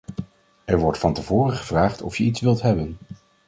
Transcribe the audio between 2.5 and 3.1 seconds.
hebben.